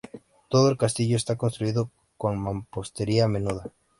Todo 0.49 0.69
el 0.71 0.77
castillo 0.77 1.15
está 1.15 1.35
construido 1.37 1.91
con 2.17 2.39
mampostería 2.39 3.27
menuda. 3.27 3.71